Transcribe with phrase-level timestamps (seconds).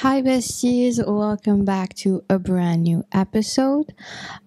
[0.00, 0.96] Hi, besties.
[1.06, 3.94] Welcome back to a brand new episode.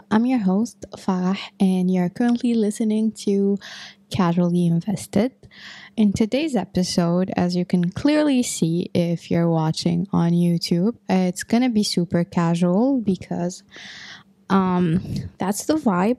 [0.10, 3.60] I'm your host, Farah, and you're currently listening to
[4.10, 5.32] Casually Invested.
[5.96, 11.70] In today's episode, as you can clearly see if you're watching on YouTube, it's gonna
[11.70, 13.62] be super casual because
[14.50, 15.04] um,
[15.38, 16.18] that's the vibe.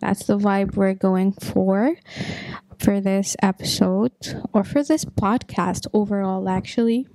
[0.00, 1.94] That's the vibe we're going for
[2.80, 7.06] for this episode or for this podcast overall, actually.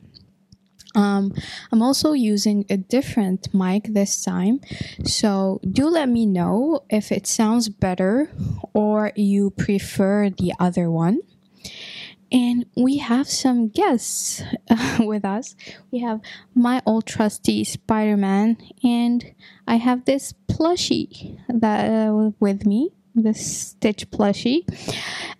[0.95, 1.33] Um,
[1.71, 4.59] I'm also using a different mic this time,
[5.03, 8.31] so do let me know if it sounds better
[8.73, 11.19] or you prefer the other one.
[12.31, 15.55] And we have some guests uh, with us.
[15.91, 16.21] We have
[16.53, 19.33] my old trusty Spider Man, and
[19.67, 24.63] I have this plushie that uh, with me the Stitch plushie.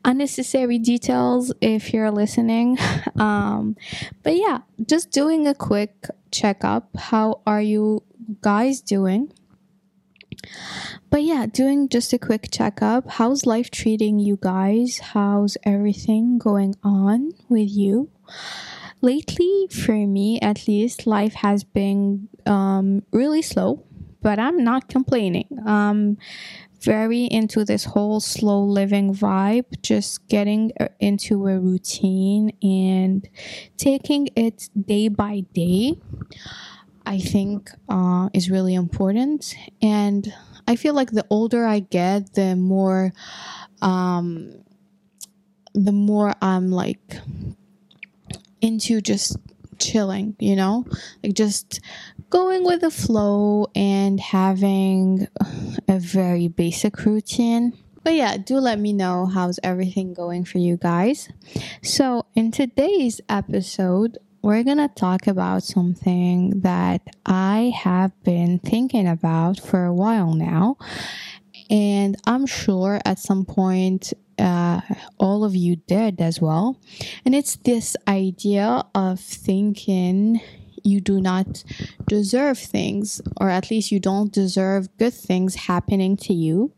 [0.04, 2.78] Unnecessary details if you're listening.
[3.20, 3.76] Um,
[4.24, 6.88] but yeah, just doing a quick checkup.
[6.96, 8.04] How are you
[8.40, 9.34] guys doing?
[11.10, 13.10] But yeah, doing just a quick checkup.
[13.10, 15.00] How's life treating you guys?
[15.00, 18.10] How's everything going on with you?
[19.02, 23.84] Lately, for me at least, life has been um, really slow,
[24.22, 25.48] but I'm not complaining.
[25.66, 26.18] Um,
[26.82, 33.28] very into this whole slow living vibe, just getting uh, into a routine and
[33.78, 35.96] taking it day by day.
[37.06, 40.32] I think uh, is really important, and
[40.68, 43.12] I feel like the older I get, the more,
[43.82, 44.64] um,
[45.74, 47.16] the more I'm like
[48.62, 49.38] into just
[49.80, 50.86] chilling, you know,
[51.24, 51.80] like just
[52.30, 55.28] going with the flow and having
[55.88, 57.74] a very basic routine.
[58.04, 61.30] But yeah, do let me know how's everything going for you guys.
[61.84, 69.60] So, in today's episode, we're gonna talk about something that I have been thinking about
[69.60, 70.78] for a while now.
[71.70, 74.82] And I'm sure at some point uh,
[75.20, 76.80] all of you did as well.
[77.26, 80.42] And it's this idea of thinking
[80.84, 81.64] you do not
[82.08, 86.74] deserve things, or at least you don't deserve good things happening to you.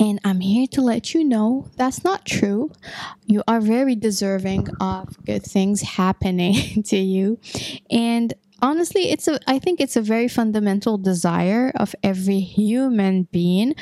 [0.00, 2.70] And I'm here to let you know that's not true.
[3.26, 7.38] You are very deserving of good things happening to you.
[7.90, 8.32] And
[8.62, 13.74] honestly, it's a I think it's a very fundamental desire of every human being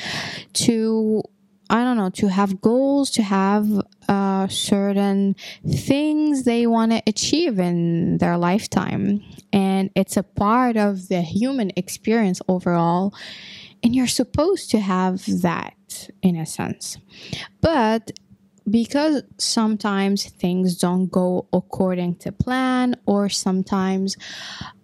[0.54, 1.22] to
[1.70, 7.60] I don't know, to have goals, to have uh, certain things they want to achieve
[7.60, 9.22] in their lifetime.
[9.52, 13.14] And it's a part of the human experience overall.
[13.84, 16.98] And you're supposed to have that in a sense.
[17.60, 18.10] But
[18.68, 24.16] because sometimes things don't go according to plan, or sometimes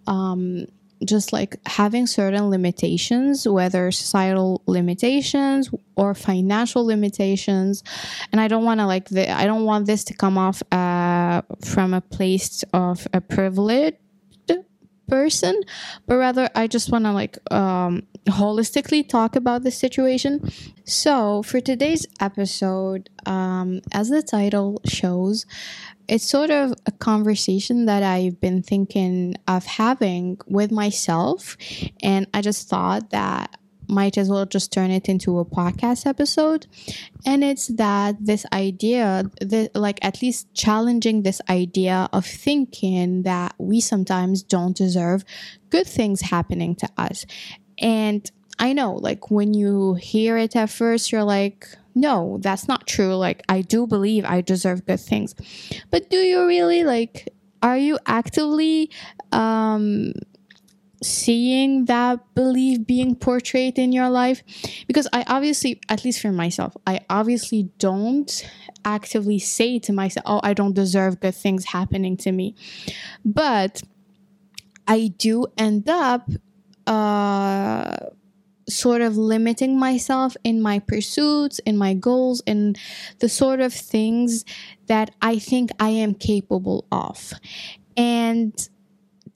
[0.07, 0.67] um,
[1.05, 7.83] just like having certain limitations, whether societal limitations or financial limitations.
[8.31, 11.41] And I don't want to like the, I don't want this to come off uh,
[11.63, 13.95] from a place of a privilege
[15.07, 15.61] person,
[16.05, 20.51] but rather I just want to like um, holistically talk about the situation.
[20.85, 25.45] So for today's episode, um, as the title shows,
[26.07, 31.57] it's sort of a conversation that I've been thinking of having with myself.
[32.01, 33.57] And I just thought that
[33.87, 36.67] might as well just turn it into a podcast episode.
[37.25, 43.55] And it's that this idea, that like at least challenging this idea of thinking that
[43.57, 45.23] we sometimes don't deserve
[45.69, 47.25] good things happening to us.
[47.79, 52.87] And I know, like, when you hear it at first, you're like, no, that's not
[52.87, 53.15] true.
[53.15, 55.35] Like, I do believe I deserve good things.
[55.91, 57.29] But do you really, like,
[57.61, 58.89] are you actively
[59.31, 60.13] um,
[61.07, 64.43] seeing that belief being portrayed in your life?
[64.87, 68.49] Because I obviously, at least for myself, I obviously don't
[68.85, 72.55] actively say to myself, oh, I don't deserve good things happening to me.
[73.25, 73.81] But
[74.87, 76.29] I do end up.
[76.85, 77.97] Uh,
[78.69, 82.75] sort of limiting myself in my pursuits, in my goals, in
[83.19, 84.43] the sort of things
[84.87, 87.33] that I think I am capable of.
[87.95, 88.53] And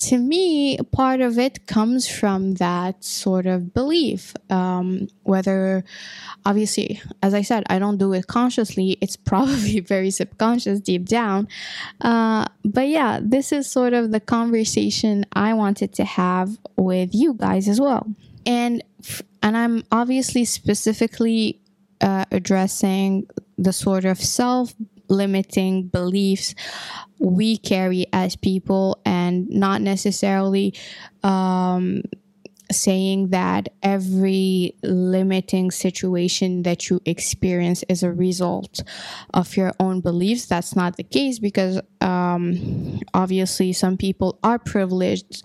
[0.07, 4.33] to me, part of it comes from that sort of belief.
[4.49, 5.83] Um, whether,
[6.45, 11.47] obviously, as I said, I don't do it consciously, it's probably very subconscious deep down.
[12.01, 17.33] Uh, but yeah, this is sort of the conversation I wanted to have with you
[17.33, 18.07] guys as well
[18.45, 18.83] and
[19.43, 21.59] and I'm obviously specifically
[21.99, 23.27] uh, addressing
[23.57, 24.73] the sort of self
[25.11, 26.55] limiting beliefs
[27.19, 30.73] we carry as people and not necessarily
[31.23, 32.01] um,
[32.71, 38.81] saying that every limiting situation that you experience is a result
[39.33, 40.45] of your own beliefs.
[40.45, 45.43] That's not the case because um, obviously some people are privileged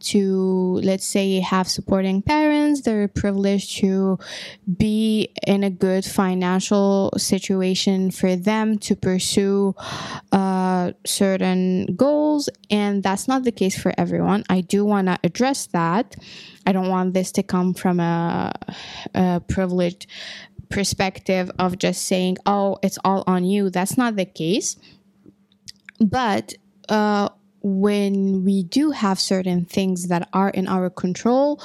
[0.00, 2.82] to, let's say, have supporting parents.
[2.82, 4.18] They're privileged to
[4.76, 9.74] be in a good financial situation for them to pursue
[10.32, 12.48] uh, certain goals.
[12.70, 14.44] And that's not the case for everyone.
[14.48, 16.16] I do want to address that.
[16.68, 18.52] I don't want this to come from a,
[19.14, 20.06] a privileged
[20.68, 23.70] perspective of just saying, oh, it's all on you.
[23.70, 24.76] That's not the case.
[25.98, 26.52] But
[26.90, 27.30] uh,
[27.62, 31.62] when we do have certain things that are in our control,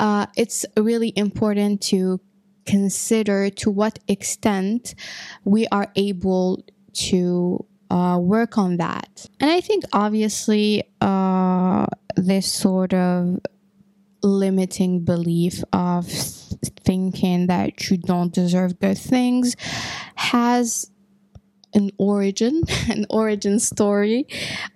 [0.00, 2.20] uh, it's really important to
[2.66, 4.96] consider to what extent
[5.44, 9.24] we are able to uh, work on that.
[9.38, 11.86] And I think obviously uh,
[12.16, 13.38] this sort of
[14.22, 16.06] limiting belief of
[16.84, 19.56] thinking that you don't deserve good things
[20.14, 20.90] has
[21.74, 24.26] an origin, an origin story,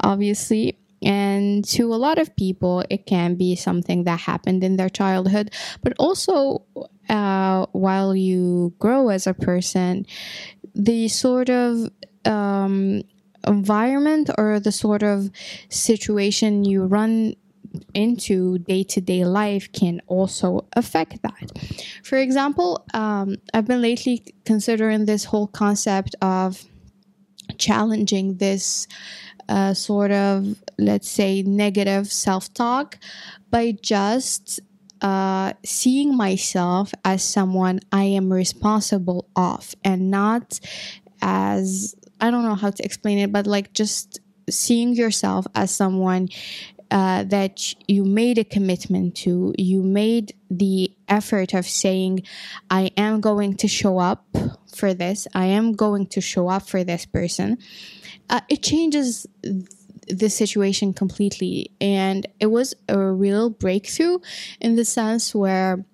[0.01, 0.79] obviously.
[1.03, 5.53] And to a lot of people, it can be something that happened in their childhood,
[5.83, 6.65] but also
[7.09, 10.07] uh, while you grow as a person,
[10.75, 11.91] the sort of
[12.25, 13.03] um,
[13.47, 15.31] environment or the sort of
[15.69, 17.35] situation you run
[17.95, 21.53] into day to day life can also affect that.
[22.03, 26.65] For example, um, I've been lately considering this whole concept of
[27.59, 28.87] challenging this
[29.49, 32.99] uh, sort of, let's say, negative self talk
[33.51, 34.61] by just
[35.03, 40.59] uh, seeing myself as someone I am responsible of and not
[41.23, 46.29] as I don't know how to explain it, but like just seeing yourself as someone
[46.91, 52.23] uh, that you made a commitment to, you made the effort of saying,
[52.71, 54.25] I am going to show up
[54.75, 57.59] for this, I am going to show up for this person,
[58.31, 59.27] uh, it changes
[60.09, 61.73] the situation completely.
[61.81, 64.19] And it was a real breakthrough
[64.61, 65.85] in the sense where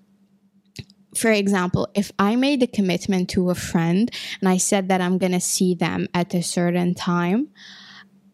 [1.15, 4.11] for example, if I made a commitment to a friend
[4.41, 7.49] and I said that I'm going to see them at a certain time,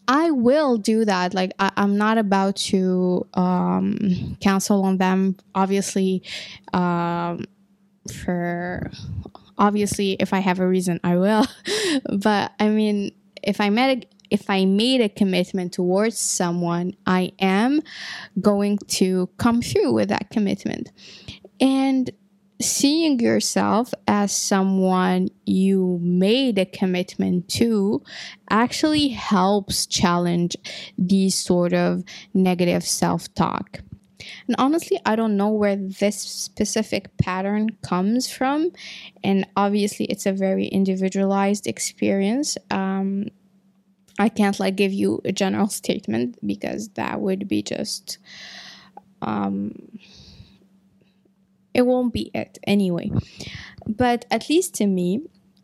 [0.09, 1.35] I will do that.
[1.35, 5.37] Like I, am not about to um, cancel on them.
[5.55, 6.23] Obviously,
[6.73, 7.45] um,
[8.25, 8.91] for
[9.59, 11.47] obviously, if I have a reason, I will.
[12.19, 13.13] but I mean,
[13.43, 17.83] if I met a, if I made a commitment towards someone, I am
[18.41, 20.91] going to come through with that commitment.
[21.61, 22.11] And
[22.61, 28.03] seeing yourself as someone you made a commitment to
[28.51, 30.57] actually helps challenge
[30.97, 32.03] these sort of
[32.35, 33.81] negative self talk.
[34.47, 38.73] And honestly, I don't know where this specific pattern comes from.
[39.23, 42.59] And obviously, it's a very individualized experience.
[42.71, 43.29] Um,
[44.19, 48.19] I can't like give you a general statement because that would be just
[49.23, 49.75] um,
[51.79, 53.09] it won't be it anyway.
[53.87, 55.23] But at least to me,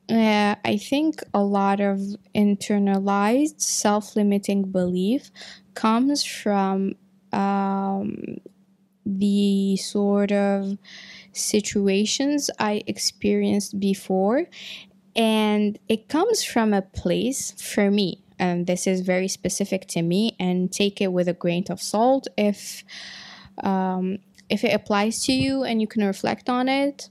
[0.09, 1.99] uh, I think a lot of
[2.35, 5.33] internalized self limiting belief
[5.75, 6.95] comes from
[7.33, 8.37] um,
[9.05, 10.79] the sort of
[11.33, 14.47] situations I experienced before.
[15.17, 20.37] And it comes from a place for me, and this is very specific to me,
[20.39, 22.85] and take it with a grain of salt if
[23.63, 24.19] um,
[24.49, 27.09] if it applies to you and you can reflect on it.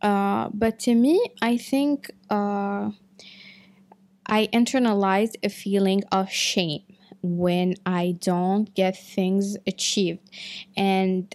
[0.00, 2.90] Uh, but to me, I think uh,
[4.26, 6.82] I internalized a feeling of shame
[7.22, 10.28] when I don't get things achieved.
[10.76, 11.34] And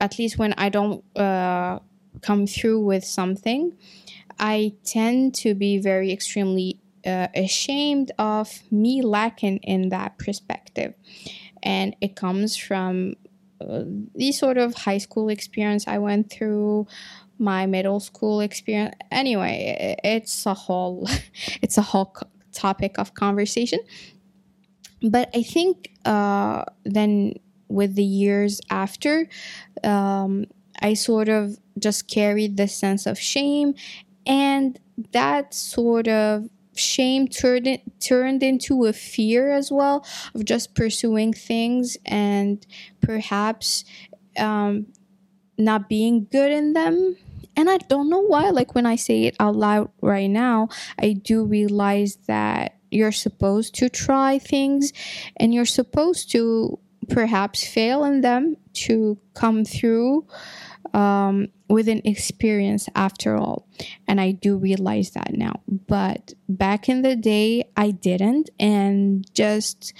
[0.00, 1.80] at least when I don't uh,
[2.20, 3.76] come through with something,
[4.38, 10.94] I tend to be very extremely uh, ashamed of me lacking in that perspective.
[11.62, 13.14] And it comes from
[14.14, 16.86] the sort of high school experience I went through,
[17.38, 18.94] my middle school experience.
[19.10, 21.08] Anyway, it's a whole
[21.62, 22.14] it's a whole
[22.52, 23.80] topic of conversation.
[25.02, 27.34] But I think uh, then
[27.68, 29.28] with the years after,
[29.82, 30.46] um,
[30.80, 33.74] I sort of just carried this sense of shame,
[34.26, 34.78] and
[35.12, 41.96] that sort of shame turned turned into a fear as well of just pursuing things
[42.04, 42.66] and
[43.00, 43.84] perhaps
[44.38, 44.86] um,
[45.58, 47.16] not being good in them.
[47.54, 51.12] And I don't know why, like when I say it out loud right now, I
[51.12, 54.92] do realize that you're supposed to try things
[55.36, 60.26] and you're supposed to perhaps fail in them to come through
[60.94, 63.66] um, with an experience after all.
[64.06, 65.60] And I do realize that now.
[65.66, 68.50] But back in the day, I didn't.
[68.60, 69.94] And just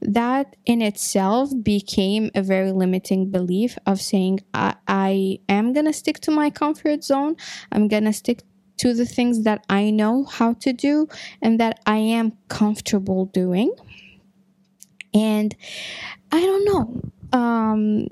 [0.00, 5.92] that in itself became a very limiting belief of saying, I, I am going to
[5.92, 7.36] stick to my comfort zone.
[7.72, 8.42] I'm going to stick
[8.78, 11.08] to the things that I know how to do
[11.40, 13.72] and that I am comfortable doing.
[15.14, 15.54] And
[16.32, 17.38] I don't know.
[17.38, 18.08] Um,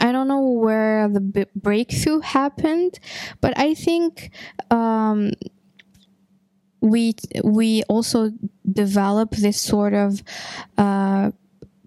[0.00, 2.98] I don't know where the b- breakthrough happened,
[3.40, 4.30] but I think
[4.70, 5.32] um,
[6.80, 8.32] we we also
[8.70, 10.22] develop this sort of
[10.76, 11.32] uh,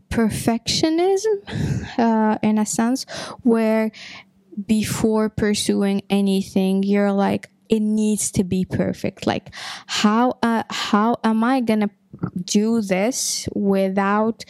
[0.09, 1.37] perfectionism
[1.97, 3.05] uh, in a sense
[3.43, 3.91] where
[4.67, 9.25] before pursuing anything you're like it needs to be perfect.
[9.25, 9.53] Like
[9.87, 11.89] how uh, how am i gonna
[12.43, 14.43] do this without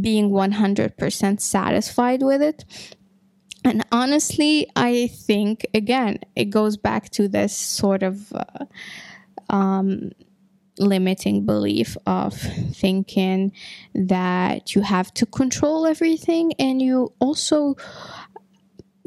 [0.00, 2.64] being 100% satisfied with it
[3.64, 8.64] and honestly i think again it goes back to this sort of uh,
[9.50, 10.10] um,
[10.78, 13.52] limiting belief of thinking
[13.94, 17.74] that you have to control everything and you also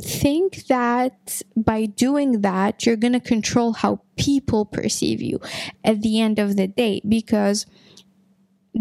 [0.02, 5.40] think that by doing that you're going to control how people perceive you
[5.84, 7.66] at the end of the day because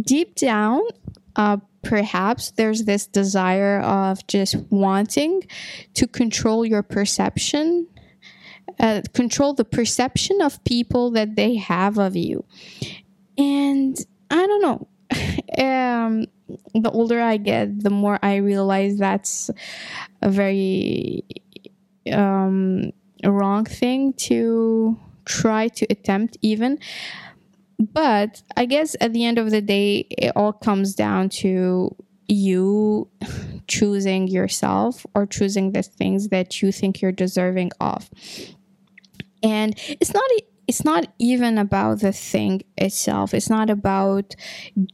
[0.02, 0.80] deep down
[1.36, 5.42] uh, perhaps there's this desire of just wanting
[5.94, 7.87] to control your perception
[8.78, 12.44] uh, control the perception of people that they have of you.
[13.37, 13.96] And
[14.30, 14.88] i don't know
[15.64, 16.26] um,
[16.75, 19.50] the older i get the more i realize that's
[20.22, 21.25] a very
[22.12, 22.92] um,
[23.25, 26.78] wrong thing to try to attempt even
[27.80, 31.94] but i guess at the end of the day it all comes down to
[32.30, 33.08] you
[33.70, 38.10] choosing yourself or choosing the things that you think you're deserving of.
[39.42, 40.30] And it's not
[40.70, 44.36] it's not even about the thing itself it's not about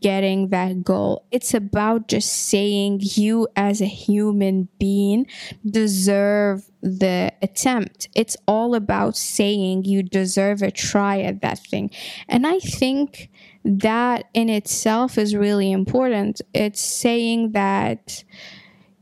[0.01, 5.27] getting that goal it's about just saying you as a human being
[5.71, 11.91] deserve the attempt it's all about saying you deserve a try at that thing
[12.27, 13.29] and i think
[13.63, 18.25] that in itself is really important it's saying that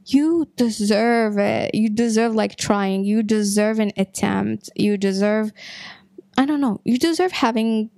[0.07, 1.75] you deserve it.
[1.75, 3.05] You deserve like trying.
[3.05, 4.71] You deserve an attempt.
[4.77, 5.53] You deserve,
[6.37, 7.91] I don't know, you deserve having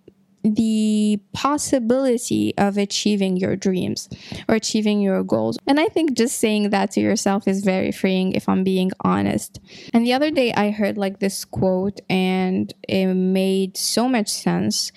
[0.55, 4.09] the possibility of achieving your dreams
[4.49, 5.59] or achieving your goals.
[5.67, 9.59] And I think just saying that to yourself is very freeing if I'm being honest.
[9.93, 14.93] And the other day I heard like this quote and it made so much sense.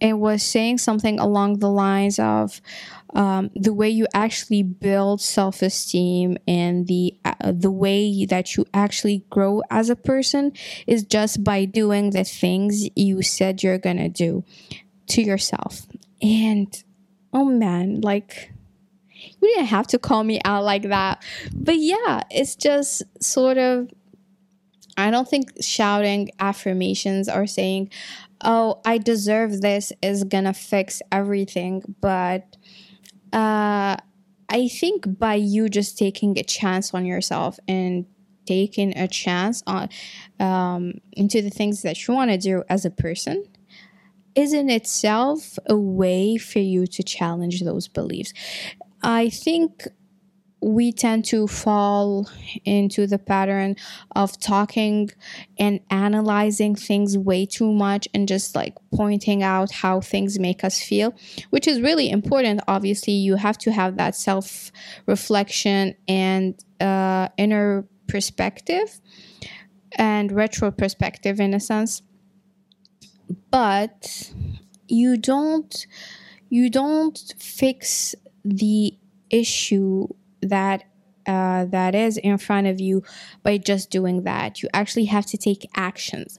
[0.00, 2.60] It was saying something along the lines of,
[3.14, 9.24] um, the way you actually build self-esteem and the uh, the way that you actually
[9.30, 10.52] grow as a person
[10.86, 14.44] is just by doing the things you said you're gonna do
[15.08, 15.86] to yourself.
[16.22, 16.72] And
[17.32, 18.52] oh man like
[19.12, 21.22] you didn't have to call me out like that.
[21.52, 23.88] But yeah it's just sort of
[24.96, 27.88] i don't think shouting affirmations or saying
[28.42, 32.56] oh i deserve this is gonna fix everything but
[33.32, 33.96] uh,
[34.50, 38.06] I think by you just taking a chance on yourself and
[38.46, 39.88] taking a chance on
[40.40, 43.44] um, into the things that you want to do as a person
[44.34, 48.32] is in itself a way for you to challenge those beliefs.
[49.02, 49.86] I think
[50.62, 52.28] we tend to fall
[52.64, 53.76] into the pattern
[54.14, 55.10] of talking
[55.58, 60.82] and analyzing things way too much and just like pointing out how things make us
[60.82, 61.14] feel,
[61.50, 62.60] which is really important.
[62.68, 64.70] Obviously, you have to have that self
[65.06, 69.00] reflection and uh, inner perspective
[69.92, 72.02] and retro perspective in a sense.
[73.50, 74.32] But
[74.88, 75.86] you don't
[76.48, 78.14] you don't fix
[78.44, 78.98] the
[79.30, 80.08] issue
[80.42, 80.84] that
[81.26, 83.02] uh, that is in front of you
[83.42, 84.62] by just doing that.
[84.62, 86.38] You actually have to take actions.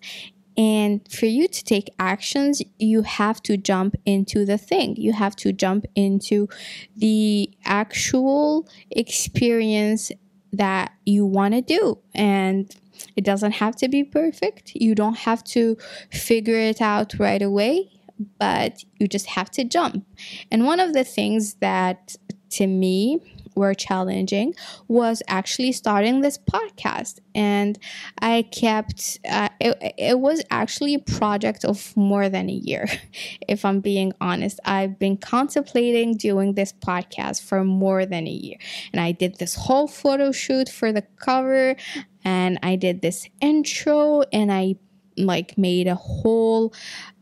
[0.58, 4.96] And for you to take actions, you have to jump into the thing.
[4.98, 6.50] You have to jump into
[6.96, 10.12] the actual experience
[10.52, 12.00] that you want to do.
[12.14, 12.76] And
[13.16, 14.74] it doesn't have to be perfect.
[14.76, 15.78] You don't have to
[16.12, 17.90] figure it out right away,
[18.38, 20.06] but you just have to jump.
[20.52, 22.18] And one of the things that
[22.52, 23.20] to me
[23.56, 24.54] were challenging
[24.88, 27.20] was actually starting this podcast.
[27.34, 27.78] And
[28.20, 32.88] i kept uh, it, it was actually a project of more than a year
[33.48, 34.60] if i'm being honest.
[34.66, 38.58] I've been contemplating doing this podcast for more than a year.
[38.92, 41.76] And i did this whole photo shoot for the cover
[42.24, 44.76] and i did this intro and i
[45.18, 46.74] like made a whole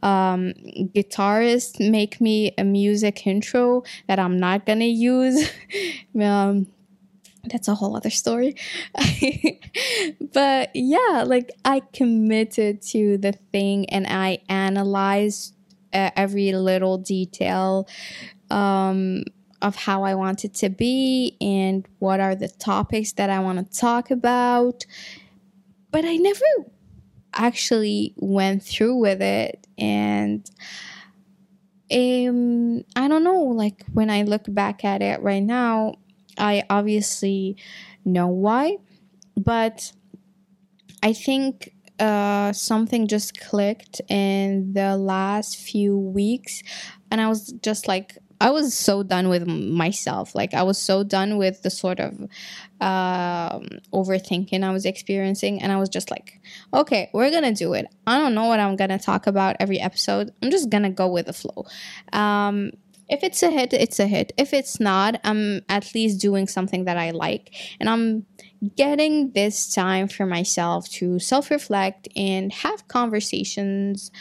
[0.04, 0.54] um,
[0.96, 5.50] guitarist make me a music intro that I'm not gonna use.
[6.22, 6.68] um,
[7.46, 8.56] that's a whole other story.
[10.34, 15.56] but yeah, like I committed to the thing and I analyzed
[15.94, 17.88] uh, every little detail
[18.50, 19.24] um,
[19.62, 23.72] of how I want it to be and what are the topics that I want
[23.72, 24.86] to talk about.
[25.92, 26.46] But I never
[27.34, 30.50] actually went through with it and
[31.92, 35.94] um i don't know like when i look back at it right now
[36.38, 37.56] i obviously
[38.06, 38.78] know why
[39.36, 39.92] but
[41.04, 46.64] i think uh, something just clicked in the last few weeks
[47.12, 50.34] and i was just like I was so done with myself.
[50.34, 52.14] Like I was so done with the sort of
[52.80, 56.40] um, overthinking I was experiencing, and I was just like,
[56.74, 57.88] okay, we're gonna do it.
[58.08, 60.32] I don't know what I'm gonna talk about every episode.
[60.42, 61.66] I'm just gonna go with the flow.
[62.14, 62.72] Um,
[63.10, 64.32] if it's a hit, it's a hit.
[64.38, 68.26] If it's not, I'm at least doing something that I like, and I'm
[68.76, 74.12] getting this time for myself to self reflect and have conversations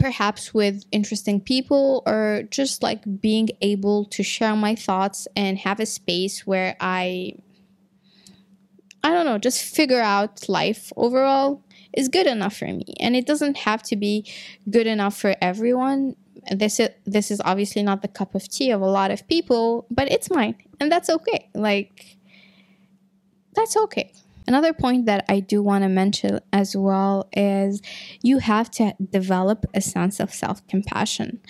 [0.00, 5.78] perhaps with interesting people or just like being able to share my thoughts and have
[5.78, 7.34] a space where I
[9.02, 12.94] I don't know, just figure out life overall is good enough for me.
[12.98, 14.30] And it doesn't have to be
[14.68, 16.16] good enough for everyone.
[16.50, 19.86] This is this is obviously not the cup of tea of a lot of people,
[19.90, 20.56] but it's mine.
[20.80, 21.48] And that's okay.
[21.54, 22.16] Like
[23.54, 24.12] that's okay.
[24.46, 27.80] Another point that I do want to mention as well is
[28.22, 31.40] you have to develop a sense of self compassion.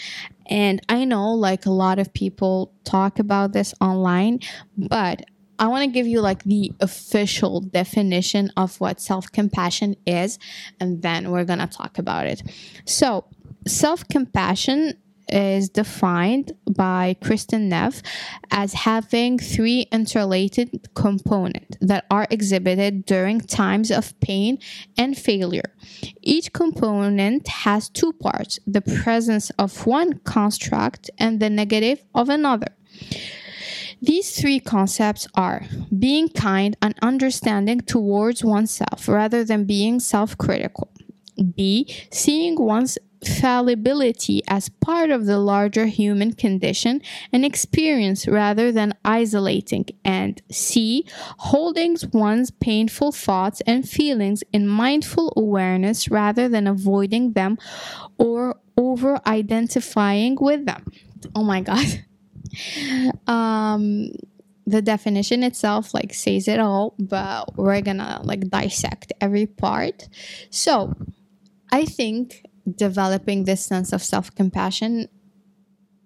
[0.47, 4.41] And I know like a lot of people talk about this online,
[4.77, 5.23] but
[5.61, 10.39] I want to give you like the official definition of what self compassion is,
[10.81, 12.43] and then we're going to talk about it.
[12.87, 13.27] So,
[13.67, 14.95] self compassion
[15.33, 18.03] is defined by Kristin Neff
[18.51, 24.59] as having three interrelated components that are exhibited during times of pain
[24.99, 25.75] and failure.
[26.23, 32.69] Each component has two parts the presence of one construct and the negative of another.
[34.03, 35.67] These three concepts are
[35.97, 40.91] being kind and understanding towards oneself rather than being self critical.
[41.55, 41.87] B.
[42.11, 47.03] Seeing one's fallibility as part of the larger human condition
[47.33, 49.87] and experience rather than isolating.
[50.05, 51.07] And C.
[51.39, 57.59] Holding one's painful thoughts and feelings in mindful awareness rather than avoiding them
[58.19, 60.91] or over identifying with them.
[61.35, 61.87] Oh my God.
[63.27, 64.13] um,
[64.67, 70.09] the definition itself like says it all, but we're gonna like dissect every part.
[70.51, 70.95] So,
[71.73, 72.45] I think
[72.77, 75.09] developing this sense of self compassion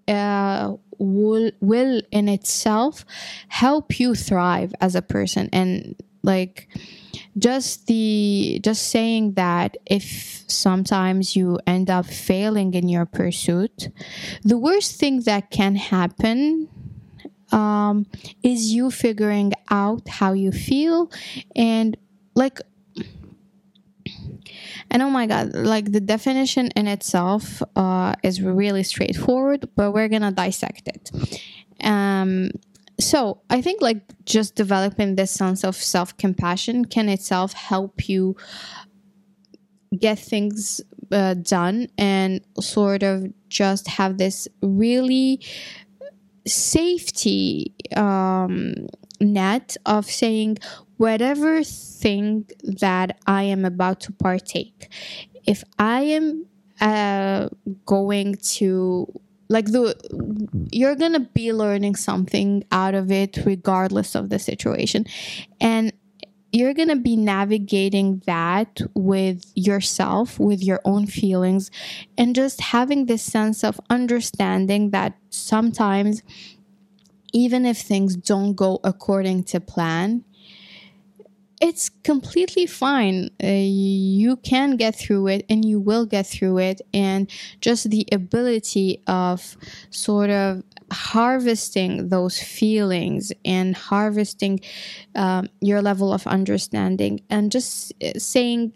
[0.08, 3.04] uh, will will in itself
[3.48, 5.48] help you thrive as a person.
[5.52, 6.68] And like
[7.38, 13.88] just the just saying that if sometimes you end up failing in your pursuit
[14.42, 16.68] the worst thing that can happen
[17.52, 18.06] um,
[18.42, 21.10] is you figuring out how you feel
[21.54, 21.96] and
[22.34, 22.60] like
[24.90, 30.08] and oh my god, like the definition in itself uh, is really straightforward, but we're
[30.08, 31.10] gonna dissect it.
[31.82, 32.50] Um,
[33.00, 38.36] so I think like just developing this sense of self compassion can itself help you
[39.98, 40.80] get things
[41.12, 45.40] uh, done and sort of just have this really
[46.46, 48.86] safety um,
[49.20, 50.58] net of saying
[50.96, 54.88] whatever thing that I am about to partake,
[55.46, 56.46] if I am
[56.80, 57.48] uh,
[57.86, 59.06] going to
[59.48, 59.94] like the
[60.72, 65.04] you're gonna be learning something out of it regardless of the situation.
[65.60, 65.92] And
[66.54, 71.68] you're to be navigating that with yourself, with your own feelings,
[72.16, 76.22] and just having this sense of understanding that sometimes,
[77.32, 80.24] even if things don't go according to plan,
[81.60, 83.30] it's completely fine.
[83.42, 86.80] Uh, you can get through it and you will get through it.
[86.92, 89.56] And just the ability of
[89.90, 94.60] sort of harvesting those feelings and harvesting
[95.14, 98.74] um, your level of understanding and just saying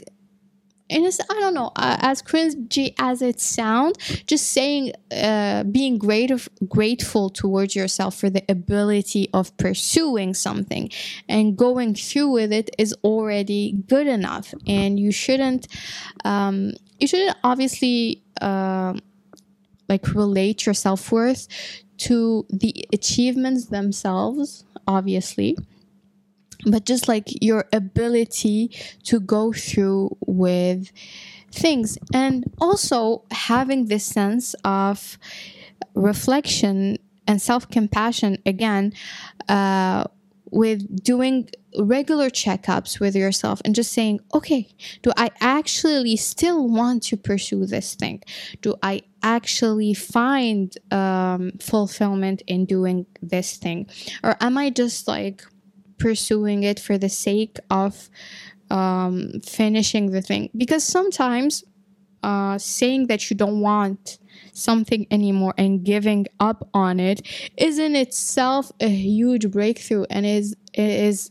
[0.90, 3.96] and it's I don't know uh, as cringy as it sounds,
[4.26, 6.30] just saying uh, being great
[6.68, 10.90] grateful towards yourself for the ability of pursuing something
[11.28, 15.68] and going through with it is already good enough, and you shouldn't
[16.24, 18.94] um, you shouldn't obviously uh,
[19.88, 21.48] like relate your self worth
[21.98, 25.56] to the achievements themselves, obviously
[26.66, 28.70] but just like your ability
[29.04, 30.90] to go through with
[31.50, 31.98] things.
[32.12, 35.18] And also having this sense of
[35.94, 38.92] reflection and self-compassion again
[39.48, 40.04] uh,
[40.50, 44.66] with doing regular checkups with yourself and just saying okay
[45.02, 48.22] do i actually still want to pursue this thing?
[48.62, 53.86] Do i actually find um, fulfillment in doing this thing?
[54.24, 55.44] Or am i just like
[55.98, 58.10] pursuing it for the sake of
[58.70, 60.50] um, finishing the thing.
[60.56, 61.64] Because sometimes
[62.22, 64.18] uh, saying that you don't want
[64.52, 67.22] something anymore and giving up on it
[67.56, 71.30] is in itself a huge breakthrough and is is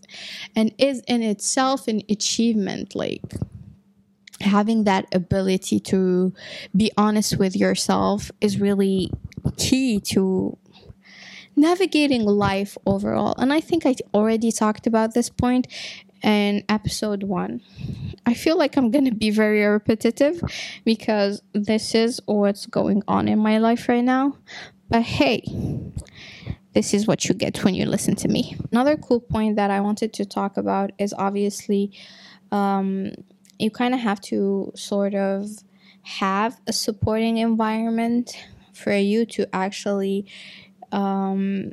[0.56, 3.22] and is in itself an achievement like
[4.42, 6.34] having that ability to
[6.76, 9.10] be honest with yourself is really
[9.58, 10.58] key to
[11.58, 13.36] navigating life overall.
[13.38, 15.68] And I think I already talked about this point
[16.24, 17.62] in episode one.
[18.26, 20.42] I feel like I'm going to be very repetitive
[20.86, 24.38] because this is what's going on in my life right now.
[24.90, 25.44] But hey,
[26.74, 28.56] this is what you get when you listen to me.
[28.72, 31.92] Another cool point that I wanted to talk about is obviously
[32.52, 33.12] um,
[33.60, 35.48] you kind of have to sort of
[36.04, 38.38] have a supporting environment
[38.74, 40.26] for you to actually
[40.92, 41.72] um,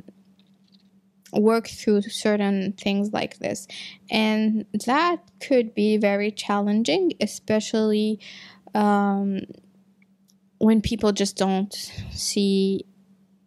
[1.33, 3.67] work through certain things like this.
[4.09, 8.19] And that could be very challenging, especially
[8.73, 9.41] um,
[10.59, 11.73] when people just don't
[12.11, 12.85] see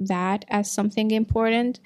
[0.01, 1.81] that as something important.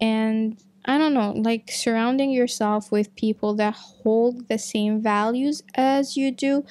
[0.00, 6.16] And I don't know, like surrounding yourself with people that hold the same values as
[6.16, 6.64] you do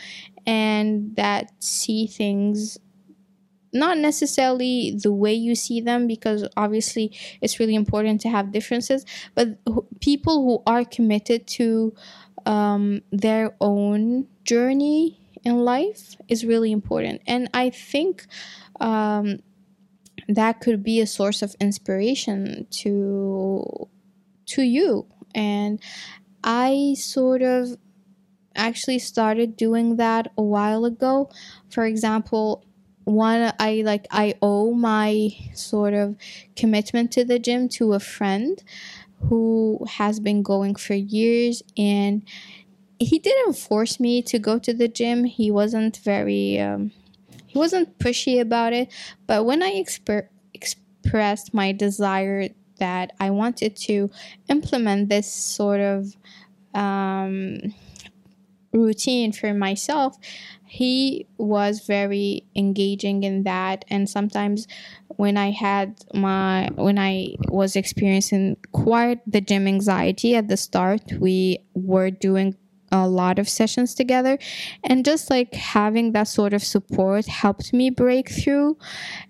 [0.46, 2.78] and that see things
[3.74, 9.06] not necessarily the way you see them because obviously it's really important to have differences
[9.36, 9.58] but
[10.00, 11.94] people who are committed to
[12.46, 17.22] um, their own journey in life is really important.
[17.28, 18.26] And i think
[18.80, 19.40] um,
[20.28, 23.90] that could be a source of inspiration to
[24.46, 25.08] to you.
[25.36, 25.82] And
[26.44, 27.78] i sort of
[28.56, 31.30] actually started doing that a while ago.
[31.70, 32.66] For example
[33.06, 36.16] one i like i owe my sort of
[36.56, 38.64] commitment to the gym to a friend
[39.30, 42.24] who has been going for years and
[43.00, 45.26] he didn't force me to go to the gym.
[45.26, 46.92] He wasn't very um,
[47.48, 48.92] he wasn't pushy about it
[49.28, 49.84] but when i
[50.54, 54.10] expressed my desire that i wanted to
[54.50, 56.16] implement this sort of
[56.74, 57.60] um,
[58.74, 60.18] routine for myself
[60.74, 63.86] he was very engaging in that.
[63.90, 64.68] And sometimes
[65.18, 71.04] when i had my when i was experiencing quite the gym anxiety at the start
[71.20, 72.56] we were doing
[72.92, 74.38] a lot of sessions together.
[74.84, 78.78] And just like having that sort of support helped me break through.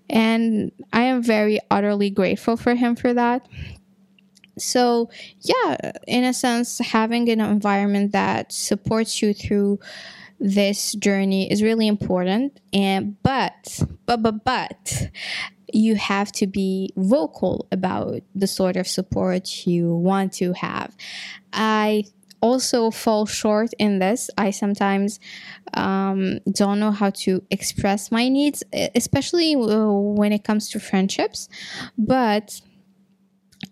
[0.08, 3.46] And i am very utterly grateful for him for that.
[4.58, 9.80] So yeah in a sense having an environment that supports you through
[10.44, 15.08] this journey is really important and but but but but
[15.72, 20.94] you have to be vocal about the sort of support you want to have.
[21.54, 22.04] I
[22.42, 24.28] also fall short in this.
[24.36, 25.18] I sometimes
[25.72, 28.62] um, don't know how to express my needs
[28.94, 31.48] especially when it comes to friendships
[31.96, 32.60] but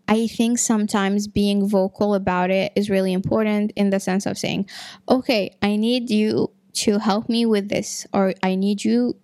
[0.08, 4.68] I think sometimes being vocal about it is really important in the sense of saying,
[5.08, 9.16] okay, I need you to help me with this, or I need you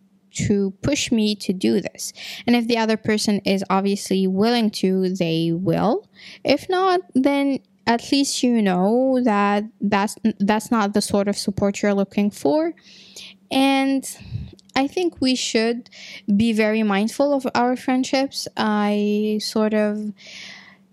[0.46, 2.12] to push me to do this.
[2.46, 6.06] And if the other person is obviously willing to, they will.
[6.44, 11.82] If not, then at least you know that that's that's not the sort of support
[11.82, 12.74] you're looking for.
[13.50, 14.04] And
[14.76, 15.88] I think we should
[16.36, 18.46] be very mindful of our friendships.
[18.56, 20.12] I sort of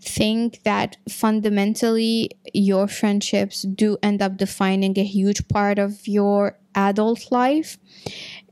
[0.06, 7.32] think that fundamentally your friendships do end up defining a huge part of your adult
[7.32, 7.78] life.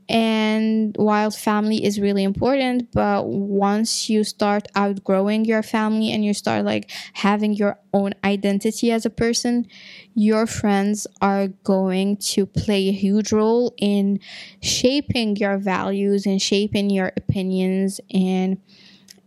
[0.10, 6.34] And while family is really important but once you start outgrowing your family and you
[6.34, 9.66] start like having your own identity as a person
[10.14, 14.20] your friends are going to play a huge role in
[14.62, 18.58] shaping your values and shaping your opinions and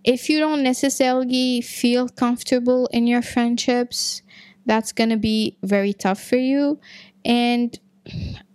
[0.07, 4.23] if you don't necessarily feel comfortable in your friendships
[4.65, 6.81] that's going to be very tough for you
[7.25, 7.79] and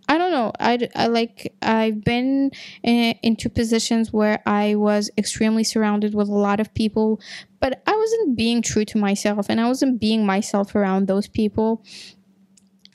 [0.09, 0.51] I don't know.
[0.59, 2.51] I, I like I've been
[2.83, 7.21] in, into positions where I was extremely surrounded with a lot of people,
[7.61, 11.81] but I wasn't being true to myself and I wasn't being myself around those people.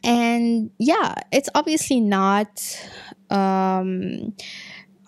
[0.04, 2.60] And yeah, it's obviously not
[3.30, 4.34] um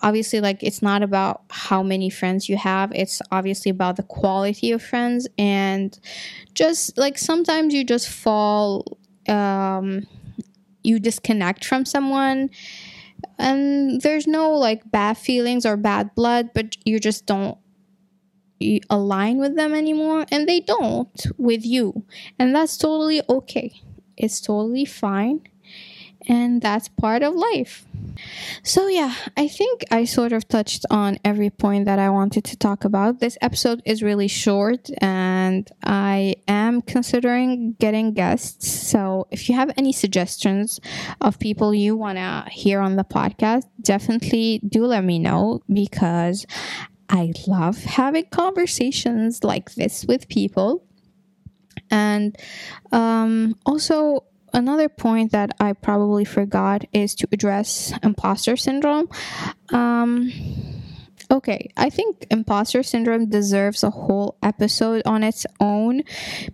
[0.01, 4.71] obviously like it's not about how many friends you have it's obviously about the quality
[4.71, 5.99] of friends and
[6.53, 10.05] just like sometimes you just fall um
[10.83, 12.49] you disconnect from someone
[13.37, 17.57] and there's no like bad feelings or bad blood but you just don't
[18.89, 22.03] align with them anymore and they don't with you
[22.37, 23.71] and that's totally okay
[24.17, 25.41] it's totally fine
[26.27, 27.85] and that's part of life.
[28.63, 32.57] So, yeah, I think I sort of touched on every point that I wanted to
[32.57, 33.19] talk about.
[33.19, 38.67] This episode is really short, and I am considering getting guests.
[38.69, 40.79] So, if you have any suggestions
[41.21, 46.45] of people you want to hear on the podcast, definitely do let me know because
[47.09, 50.83] I love having conversations like this with people.
[51.89, 52.37] And
[52.91, 59.09] um, also, another point that I probably forgot is to address imposter syndrome.
[59.71, 60.31] Um,
[61.31, 66.03] okay, I think imposter syndrome deserves a whole episode on its own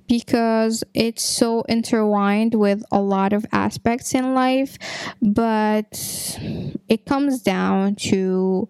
[0.08, 4.78] because it's so intertwined with a lot of aspects in life,
[5.22, 6.38] but
[6.90, 8.68] it comes down to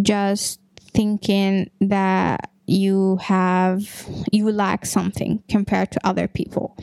[0.00, 0.60] just
[0.92, 6.76] thinking that you have you lack something compared to other people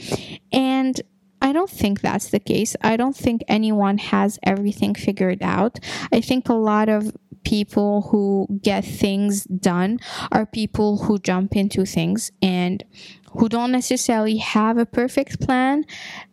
[0.52, 1.02] and
[1.44, 2.76] I don't think that's the case.
[2.82, 5.78] I don't think anyone has everything figured out.
[6.12, 10.00] I think a lot of people who get things done
[10.32, 12.84] are people who jump into things and
[13.34, 15.84] who don't necessarily have a perfect plan,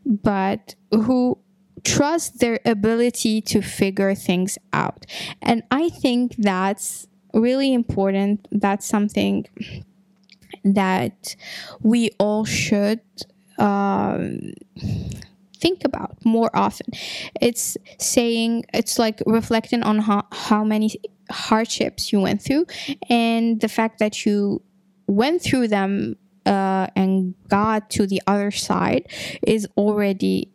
[0.07, 1.39] but who
[1.83, 5.07] trust their ability to figure things out.
[5.43, 8.47] And I think that's really important.
[8.53, 9.47] That's something
[10.65, 11.37] that
[11.81, 13.01] we all should
[13.61, 14.53] um,
[15.61, 16.87] think about more often.
[17.41, 20.95] It's saying, it's like reflecting on how, how many
[21.31, 22.67] hardships you went through
[23.09, 24.63] and the fact that you
[25.07, 29.07] went through them uh, and got to the other side
[29.47, 30.51] is already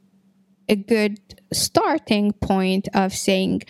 [0.67, 1.19] a good
[1.53, 3.61] starting point of saying,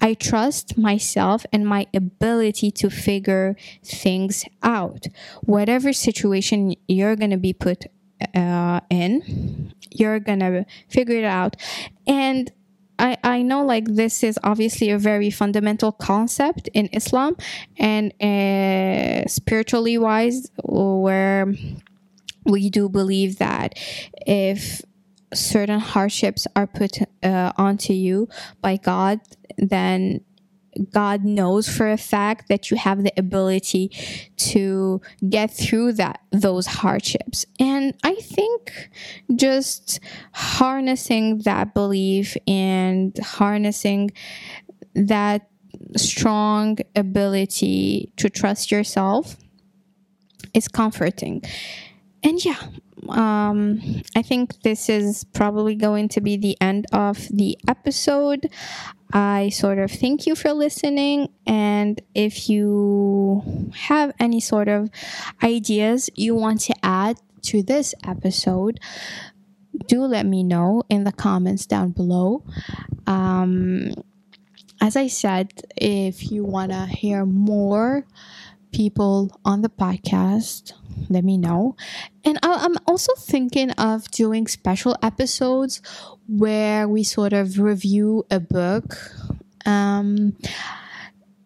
[0.00, 5.06] I trust myself and my ability to figure things out.
[5.42, 7.86] Whatever situation you're going to be put
[8.34, 11.56] uh, in you're gonna figure it out.
[12.06, 12.52] And
[12.98, 17.36] I, I know like this is obviously a very fundamental concept in Islam
[17.78, 21.52] and uh, spiritually wise, where
[22.44, 23.74] we do believe that
[24.26, 24.82] if
[25.32, 28.28] certain hardships are put uh, onto you
[28.60, 29.20] by God,
[29.58, 30.20] then
[30.90, 33.90] God knows for a fact that you have the ability
[34.36, 37.46] to get through that those hardships.
[37.60, 38.90] And I think
[39.34, 40.00] just
[40.32, 44.12] harnessing that belief and harnessing
[44.94, 45.48] that
[45.96, 49.36] strong ability to trust yourself
[50.54, 51.42] is comforting.
[52.22, 52.60] And yeah,
[53.08, 53.80] um,
[54.16, 58.48] I think this is probably going to be the end of the episode.
[59.14, 61.28] I sort of thank you for listening.
[61.46, 64.90] And if you have any sort of
[65.40, 68.80] ideas you want to add to this episode,
[69.86, 72.42] do let me know in the comments down below.
[73.06, 73.94] Um,
[74.80, 78.04] as I said, if you want to hear more
[78.74, 80.72] people on the podcast,
[81.08, 81.76] let me know.
[82.24, 85.80] And I'm also thinking of doing special episodes
[86.26, 88.96] where we sort of review a book.
[89.64, 90.36] Um,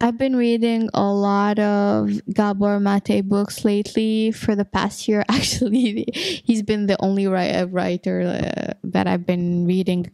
[0.00, 5.24] I've been reading a lot of Gabor Mate books lately for the past year.
[5.28, 10.10] Actually, he's been the only writer uh, that I've been reading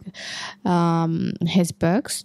[0.64, 2.24] um, his books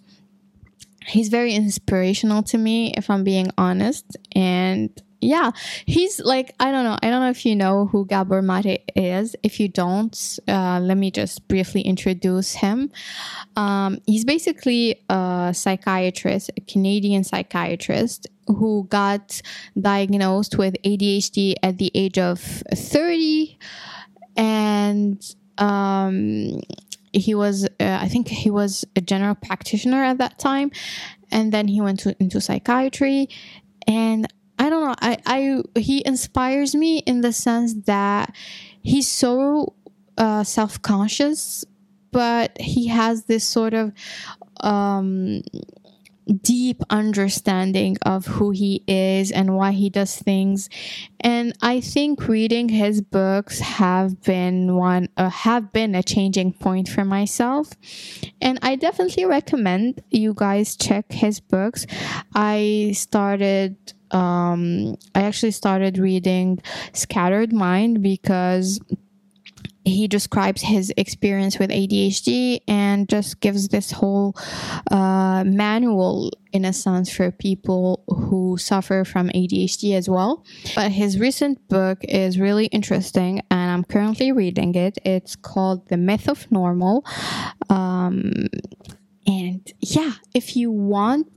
[1.06, 5.52] he's very inspirational to me if i'm being honest and yeah,
[5.86, 6.98] he's like I don't know.
[7.02, 9.36] I don't know if you know who Gabor Mate is.
[9.44, 12.92] If you don't, uh, let me just briefly introduce him.
[13.56, 19.42] Um, he's basically a psychiatrist, a Canadian psychiatrist who got
[19.80, 23.60] diagnosed with ADHD at the age of thirty,
[24.38, 25.22] and
[25.58, 26.62] um,
[27.14, 30.72] he was uh, I think he was a general practitioner at that time,
[31.32, 33.30] and then he went to, into psychiatry
[33.88, 34.28] and
[34.60, 34.96] I don't know.
[35.02, 38.36] I, I he inspires me in the sense that
[38.82, 39.74] he's so
[40.18, 41.64] uh, self conscious,
[42.12, 43.94] but he has this sort of
[44.60, 45.42] um,
[46.30, 50.70] deep understanding of who he is and why he does things.
[51.22, 56.88] And i think reading his books have been one uh, have been a changing point
[56.88, 57.74] for myself.
[58.42, 61.86] And i definitely recommend you guys check his books.
[62.34, 63.76] I started
[64.12, 66.60] um, I actually started reading
[66.94, 68.80] Scattered Mind because
[69.86, 74.36] he describes his experience with ADHD and just gives this whole
[74.92, 80.46] uh, manual, in a sense, for people who suffer from ADHD as well.
[80.76, 84.98] But his recent book is really interesting, and I'm currently reading it.
[85.06, 87.06] It's called The Myth of Normal.
[87.70, 88.48] Um,
[89.26, 91.32] and yeah, if you want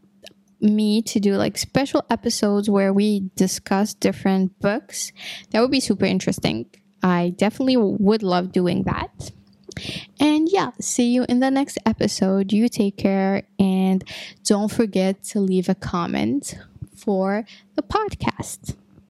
[0.60, 5.12] me to do like special episodes where we discuss different books,
[5.50, 6.66] that would be super interesting.
[7.02, 9.32] I definitely would love doing that.
[10.20, 12.52] And yeah, see you in the next episode.
[12.52, 14.04] You take care and
[14.44, 16.54] don't forget to leave a comment
[16.94, 18.76] for the podcast.